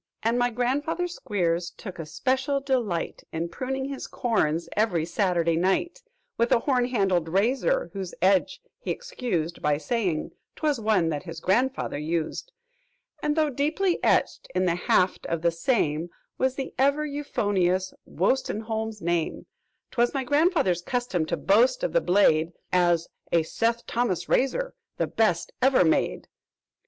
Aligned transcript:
"And 0.23 0.39
my 0.39 0.49
grandfather 0.49 1.07
Squeers 1.07 1.69
took 1.77 1.99
a 1.99 2.07
special 2.07 2.59
delight 2.59 3.21
In 3.31 3.49
pruning 3.49 3.85
his 3.85 4.07
corns 4.07 4.67
every 4.75 5.05
Saturday 5.05 5.55
night 5.55 6.01
"With 6.39 6.51
a 6.51 6.57
horn 6.61 6.85
handled 6.85 7.29
razor, 7.29 7.91
whose 7.93 8.15
edge 8.19 8.61
he 8.79 8.89
excused 8.89 9.61
By 9.61 9.77
saying 9.77 10.31
'twas 10.55 10.79
one 10.79 11.09
that 11.09 11.21
his 11.21 11.39
grandfather 11.39 11.99
used; 11.99 12.51
"And, 13.21 13.35
though 13.35 13.51
deeply 13.51 14.03
etched 14.03 14.47
in 14.55 14.65
the 14.65 14.73
haft 14.73 15.27
of 15.27 15.43
the 15.43 15.51
same 15.51 16.09
Was 16.39 16.55
the 16.55 16.73
ever 16.79 17.05
euphonious 17.05 17.93
Wostenholm's 18.07 19.03
name, 19.03 19.45
"'Twas 19.91 20.15
my 20.15 20.23
grandfather's 20.23 20.81
custom 20.81 21.27
to 21.27 21.37
boast 21.37 21.83
of 21.83 21.93
the 21.93 22.01
blade 22.01 22.53
As 22.73 23.07
'A 23.31 23.43
Seth 23.43 23.85
Thomas 23.85 24.27
razor 24.27 24.73
the 24.97 25.05
best 25.05 25.51
ever 25.61 25.85
made!' 25.85 26.27